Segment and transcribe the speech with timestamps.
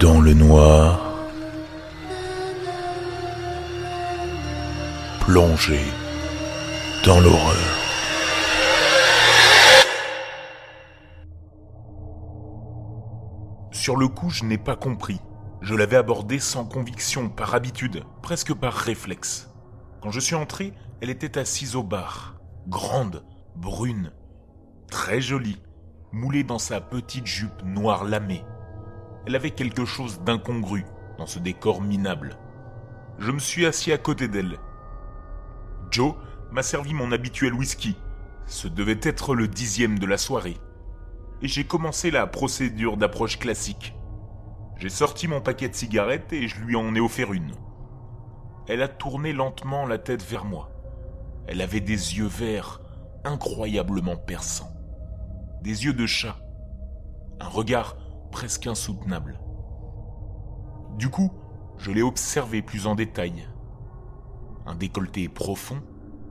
[0.00, 1.00] Dans le noir,
[5.20, 5.80] plongé
[7.04, 7.56] dans l'horreur.
[13.72, 15.20] Sur le coup, je n'ai pas compris.
[15.62, 19.50] Je l'avais abordée sans conviction, par habitude, presque par réflexe.
[20.00, 22.36] Quand je suis entré, elle était assise au bar,
[22.68, 23.24] grande,
[23.56, 24.12] brune,
[24.88, 25.60] très jolie,
[26.12, 28.44] moulée dans sa petite jupe noire lamée.
[29.28, 30.86] Elle avait quelque chose d'incongru
[31.18, 32.38] dans ce décor minable.
[33.18, 34.58] Je me suis assis à côté d'elle.
[35.90, 36.14] Joe
[36.50, 37.98] m'a servi mon habituel whisky.
[38.46, 40.56] Ce devait être le dixième de la soirée.
[41.42, 43.94] Et j'ai commencé la procédure d'approche classique.
[44.78, 47.52] J'ai sorti mon paquet de cigarettes et je lui en ai offert une.
[48.66, 50.70] Elle a tourné lentement la tête vers moi.
[51.46, 52.80] Elle avait des yeux verts
[53.24, 54.72] incroyablement perçants.
[55.60, 56.38] Des yeux de chat.
[57.40, 57.98] Un regard
[58.30, 59.40] presque insoutenable.
[60.98, 61.32] Du coup,
[61.78, 63.48] je l'ai observé plus en détail.
[64.66, 65.82] Un décolleté profond,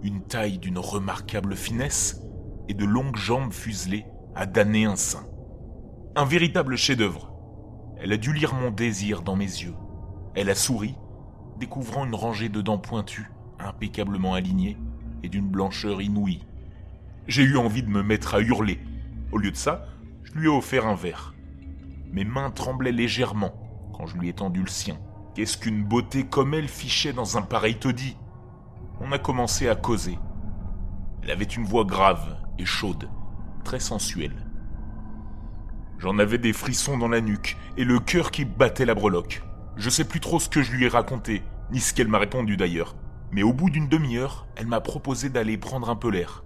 [0.04, 2.22] une taille d'une remarquable finesse
[2.68, 5.26] et de longues jambes fuselées à damner un sein.
[6.16, 7.34] Un véritable chef-d'œuvre.
[8.00, 9.74] Elle a dû lire mon désir dans mes yeux.
[10.36, 10.96] Elle a souri,
[11.60, 14.78] découvrant une rangée de dents pointues, impeccablement alignées
[15.24, 16.46] et d'une blancheur inouïe.
[17.28, 18.80] J'ai eu envie de me mettre à hurler.
[19.32, 19.86] Au lieu de ça,
[20.24, 21.34] je lui ai offert un verre.
[22.12, 23.54] Mes mains tremblaient légèrement
[23.94, 24.98] quand je lui ai tendu le sien.
[25.36, 28.18] Qu'est-ce qu'une beauté comme elle fichait dans un pareil taudis?
[29.00, 30.18] On a commencé à causer.
[31.22, 33.10] Elle avait une voix grave et chaude,
[33.64, 34.48] très sensuelle.
[36.00, 39.44] J'en avais des frissons dans la nuque et le cœur qui battait la breloque.
[39.76, 42.56] Je sais plus trop ce que je lui ai raconté, ni ce qu'elle m'a répondu
[42.56, 42.96] d'ailleurs.
[43.32, 46.44] Mais au bout d'une demi-heure, elle m'a proposé d'aller prendre un peu l'air.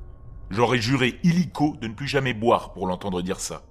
[0.50, 3.62] J'aurais juré illico de ne plus jamais boire pour l'entendre dire ça.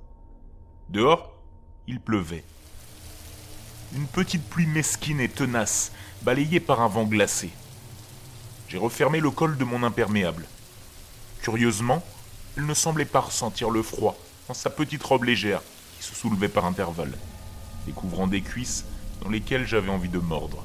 [0.88, 1.39] Dehors,
[1.86, 2.44] il pleuvait.
[3.94, 5.92] Une petite pluie mesquine et tenace,
[6.22, 7.50] balayée par un vent glacé.
[8.68, 10.46] J'ai refermé le col de mon imperméable.
[11.42, 12.04] Curieusement,
[12.56, 14.16] elle ne semblait pas ressentir le froid
[14.48, 15.62] dans sa petite robe légère
[15.96, 17.18] qui se soulevait par intervalles,
[17.86, 18.84] découvrant des cuisses
[19.22, 20.64] dans lesquelles j'avais envie de mordre.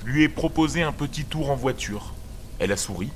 [0.00, 2.14] Je lui ai proposé un petit tour en voiture.
[2.58, 3.10] Elle a souri.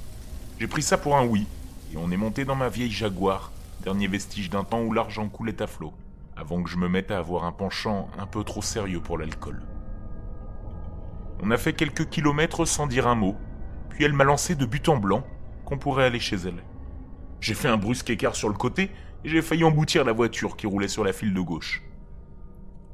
[0.58, 1.46] J'ai pris ça pour un oui,
[1.92, 3.52] et on est monté dans ma vieille Jaguar,
[3.84, 5.92] dernier vestige d'un temps où l'argent coulait à flot,
[6.38, 9.60] avant que je me mette à avoir un penchant un peu trop sérieux pour l'alcool.
[11.42, 13.36] On a fait quelques kilomètres sans dire un mot,
[13.90, 15.26] puis elle m'a lancé de but en blanc
[15.64, 16.62] qu'on pourrait aller chez elle.
[17.40, 18.90] J'ai fait un brusque écart sur le côté
[19.24, 21.82] et j'ai failli emboutir la voiture qui roulait sur la file de gauche.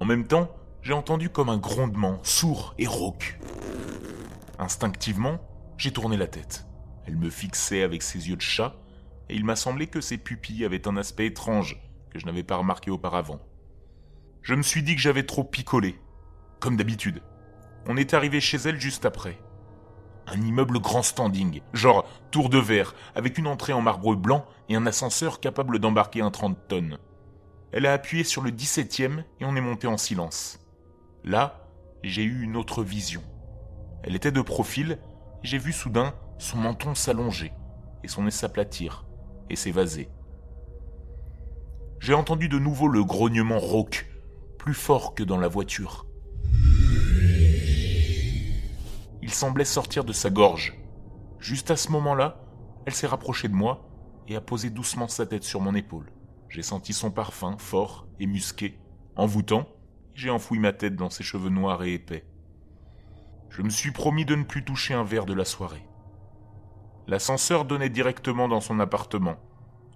[0.01, 0.51] En même temps,
[0.83, 3.39] j'ai entendu comme un grondement sourd et rauque.
[4.59, 5.39] Instinctivement,
[5.77, 6.67] j'ai tourné la tête.
[7.07, 8.75] Elle me fixait avec ses yeux de chat,
[9.29, 11.81] et il m'a semblé que ses pupilles avaient un aspect étrange
[12.19, 13.41] je n'avais pas remarqué auparavant.
[14.43, 15.99] Je me suis dit que j'avais trop picolé,
[16.61, 17.23] comme d'habitude.
[17.87, 19.39] On est arrivé chez elle juste après.
[20.27, 24.77] Un immeuble grand standing, genre tour de verre, avec une entrée en marbre blanc et
[24.77, 26.99] un ascenseur capable d'embarquer un 30 tonnes.
[27.73, 30.61] Elle a appuyé sur le 17e et on est monté en silence.
[31.25, 31.69] Là,
[32.03, 33.23] j'ai eu une autre vision.
[34.03, 34.99] Elle était de profil
[35.45, 37.53] j'ai vu soudain son menton s'allonger
[38.03, 39.05] et son nez s'aplatir
[39.51, 40.09] et s'évaser.
[42.05, 44.07] J'ai entendu de nouveau le grognement rauque,
[44.59, 46.05] plus fort que dans la voiture.
[49.23, 50.77] Il semblait sortir de sa gorge.
[51.39, 52.45] Juste à ce moment-là,
[52.85, 53.89] elle s'est rapprochée de moi
[54.29, 56.13] et a posé doucement sa tête sur mon épaule.
[56.51, 58.79] J'ai senti son parfum fort et musqué.
[59.17, 59.67] Envoûtant,
[60.13, 62.27] j'ai enfoui ma tête dans ses cheveux noirs et épais.
[63.49, 65.89] Je me suis promis de ne plus toucher un verre de la soirée.
[67.07, 69.37] L'ascenseur donnait directement dans son appartement.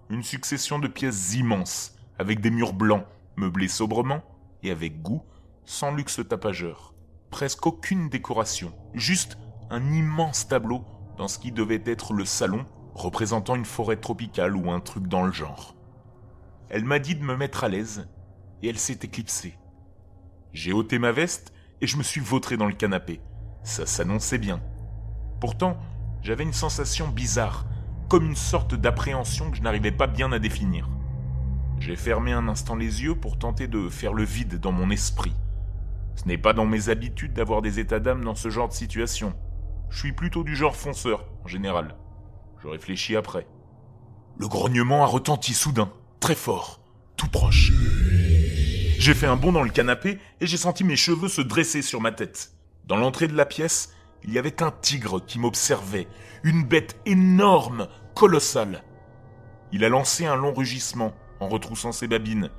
[0.08, 3.04] Une succession de pièces immenses, avec des murs blancs,
[3.36, 4.22] meublés sobrement
[4.62, 5.22] et avec goût,
[5.64, 6.94] sans luxe tapageur
[7.30, 9.38] presque aucune décoration, juste
[9.70, 10.84] un immense tableau
[11.16, 12.64] dans ce qui devait être le salon,
[12.94, 15.74] représentant une forêt tropicale ou un truc dans le genre.
[16.70, 18.08] Elle m'a dit de me mettre à l'aise,
[18.62, 19.56] et elle s'est éclipsée.
[20.52, 23.20] J'ai ôté ma veste et je me suis vautré dans le canapé.
[23.62, 24.60] Ça s'annonçait bien.
[25.40, 25.78] Pourtant,
[26.22, 27.66] j'avais une sensation bizarre,
[28.08, 30.88] comme une sorte d'appréhension que je n'arrivais pas bien à définir.
[31.80, 35.32] J'ai fermé un instant les yeux pour tenter de faire le vide dans mon esprit.
[36.16, 39.34] Ce n'est pas dans mes habitudes d'avoir des états d'âme dans ce genre de situation.
[39.88, 41.96] Je suis plutôt du genre fonceur, en général.
[42.62, 43.46] Je réfléchis après.
[44.36, 45.90] Le grognement a retenti soudain,
[46.20, 46.80] très fort,
[47.16, 47.72] tout proche.
[48.98, 52.00] J'ai fait un bond dans le canapé et j'ai senti mes cheveux se dresser sur
[52.00, 52.52] ma tête.
[52.86, 53.94] Dans l'entrée de la pièce,
[54.24, 56.08] il y avait un tigre qui m'observait,
[56.42, 58.82] une bête énorme, colossale.
[59.72, 62.50] Il a lancé un long rugissement en retroussant ses babines,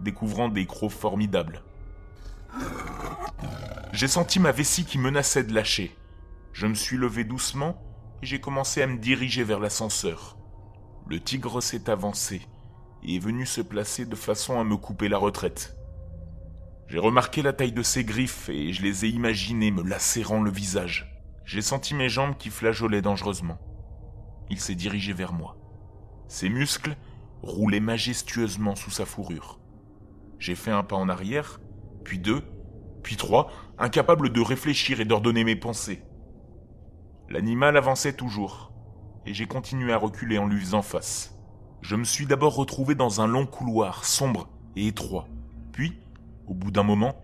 [0.00, 1.62] découvrant des crocs formidables.
[3.92, 5.96] J'ai senti ma vessie qui menaçait de lâcher.
[6.52, 7.82] Je me suis levé doucement
[8.22, 10.36] et j'ai commencé à me diriger vers l'ascenseur.
[11.08, 12.42] Le tigre s'est avancé
[13.02, 15.76] et est venu se placer de façon à me couper la retraite.
[16.88, 20.50] J'ai remarqué la taille de ses griffes et je les ai imaginées me lacérant le
[20.50, 21.12] visage.
[21.44, 23.58] J'ai senti mes jambes qui flageolaient dangereusement.
[24.50, 25.56] Il s'est dirigé vers moi.
[26.28, 26.96] Ses muscles
[27.42, 29.60] roulaient majestueusement sous sa fourrure.
[30.38, 31.60] J'ai fait un pas en arrière,
[32.04, 32.42] puis deux,
[33.02, 36.02] puis trois, incapable de réfléchir et d'ordonner mes pensées.
[37.28, 38.72] L'animal avançait toujours,
[39.26, 41.36] et j'ai continué à reculer en lui faisant face.
[41.82, 45.28] Je me suis d'abord retrouvé dans un long couloir sombre et étroit,
[45.72, 46.00] puis
[46.46, 47.16] au bout d'un moment,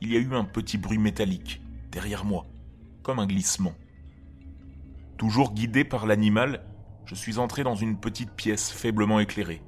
[0.00, 2.46] il y a eu un petit bruit métallique, derrière moi,
[3.02, 3.74] comme un glissement.
[5.16, 6.64] Toujours guidé par l'animal,
[7.06, 9.62] je suis entré dans une petite pièce faiblement éclairée.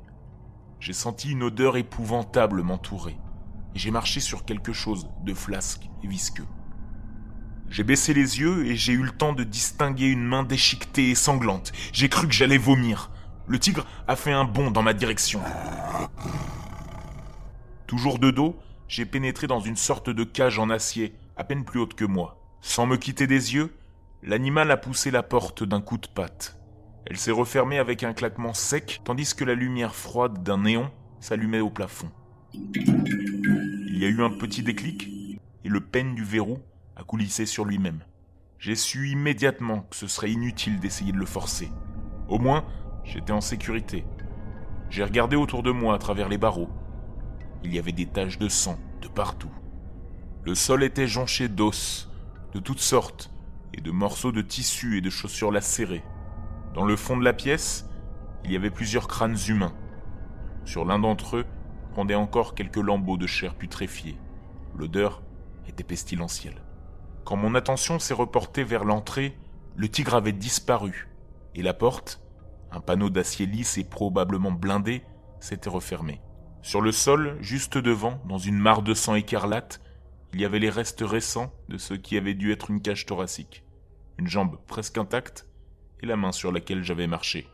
[0.80, 3.16] J'ai senti une odeur épouvantable m'entourer,
[3.74, 6.46] et j'ai marché sur quelque chose de flasque et visqueux.
[7.68, 11.14] J'ai baissé les yeux et j'ai eu le temps de distinguer une main déchiquetée et
[11.14, 11.72] sanglante.
[11.92, 13.10] J'ai cru que j'allais vomir.
[13.48, 15.40] Le tigre a fait un bond dans ma direction.
[17.86, 18.56] Toujours de dos,
[18.88, 22.40] j'ai pénétré dans une sorte de cage en acier, à peine plus haute que moi.
[22.60, 23.76] Sans me quitter des yeux,
[24.22, 26.56] l'animal a poussé la porte d'un coup de patte.
[27.08, 31.60] Elle s'est refermée avec un claquement sec, tandis que la lumière froide d'un néon s'allumait
[31.60, 32.10] au plafond.
[32.52, 35.08] Il y a eu un petit déclic,
[35.64, 36.58] et le peigne du verrou
[36.96, 38.02] a coulissé sur lui-même.
[38.58, 41.70] J'ai su immédiatement que ce serait inutile d'essayer de le forcer.
[42.28, 42.64] Au moins,
[43.04, 44.04] j'étais en sécurité.
[44.90, 46.70] J'ai regardé autour de moi à travers les barreaux.
[47.62, 49.52] Il y avait des taches de sang de partout.
[50.44, 52.10] Le sol était jonché d'os,
[52.52, 53.30] de toutes sortes,
[53.74, 56.02] et de morceaux de tissu et de chaussures lacérées.
[56.76, 57.88] Dans le fond de la pièce,
[58.44, 59.72] il y avait plusieurs crânes humains.
[60.66, 61.46] Sur l'un d'entre eux
[61.94, 64.18] pendaient encore quelques lambeaux de chair putréfiée.
[64.76, 65.22] L'odeur
[65.66, 66.60] était pestilentielle.
[67.24, 69.38] Quand mon attention s'est reportée vers l'entrée,
[69.74, 71.08] le tigre avait disparu,
[71.54, 72.20] et la porte,
[72.70, 75.02] un panneau d'acier lisse et probablement blindé,
[75.40, 76.20] s'était refermée.
[76.60, 79.80] Sur le sol, juste devant, dans une mare de sang écarlate,
[80.34, 83.64] il y avait les restes récents de ce qui avait dû être une cage thoracique,
[84.18, 85.45] une jambe presque intacte
[86.02, 87.48] et la main sur laquelle j'avais marché.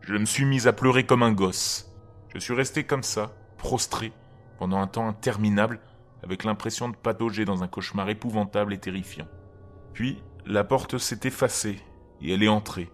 [0.00, 1.92] Je me suis mis à pleurer comme un gosse.
[2.32, 4.12] Je suis resté comme ça, prostré,
[4.58, 5.80] pendant un temps interminable,
[6.22, 9.28] avec l'impression de patauger dans un cauchemar épouvantable et terrifiant.
[9.92, 11.78] Puis, la porte s'est effacée
[12.20, 12.90] et elle est entrée,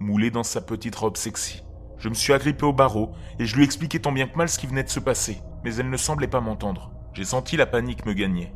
[0.00, 1.62] moulée dans sa petite robe sexy.
[1.98, 4.58] Je me suis agrippé au barreau et je lui expliquais tant bien que mal ce
[4.58, 6.90] qui venait de se passer, mais elle ne semblait pas m'entendre.
[7.12, 8.52] J'ai senti la panique me gagner.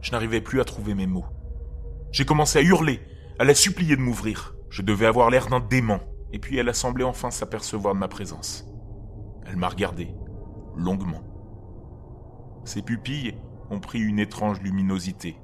[0.00, 1.26] Je n'arrivais plus à trouver mes mots.
[2.10, 3.00] J'ai commencé à hurler,
[3.38, 4.55] à la supplier de m'ouvrir.
[4.68, 6.00] Je devais avoir l'air d'un dément,
[6.32, 8.66] et puis elle a semblé enfin s'apercevoir de ma présence.
[9.46, 10.08] Elle m'a regardé,
[10.76, 11.22] longuement.
[12.64, 13.36] Ses pupilles
[13.70, 15.38] ont pris une étrange luminosité.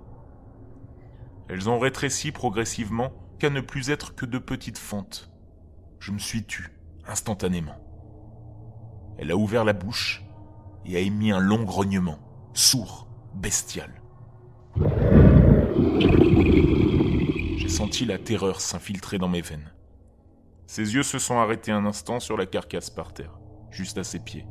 [1.48, 5.30] Elles ont rétréci progressivement qu'à ne plus être que de petites fentes.
[5.98, 6.72] Je me suis tu,
[7.06, 7.76] instantanément.
[9.18, 10.24] Elle a ouvert la bouche
[10.84, 12.18] et a émis un long grognement,
[12.54, 14.02] sourd, bestial.
[17.72, 19.72] J'ai senti la terreur s'infiltrer dans mes veines.
[20.66, 23.38] Ses yeux se sont arrêtés un instant sur la carcasse par terre,
[23.70, 24.44] juste à ses pieds.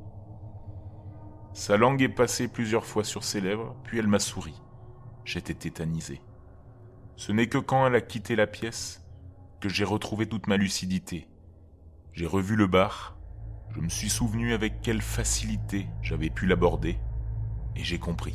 [1.54, 4.60] Sa langue est passée plusieurs fois sur ses lèvres, puis elle m'a souri.
[5.24, 6.20] J'étais tétanisé.
[7.16, 9.06] Ce n'est que quand elle a quitté la pièce
[9.60, 11.28] que j'ai retrouvé toute ma lucidité.
[12.14, 13.20] J'ai revu le bar,
[13.76, 16.98] je me suis souvenu avec quelle facilité j'avais pu l'aborder,
[17.76, 18.34] et j'ai compris.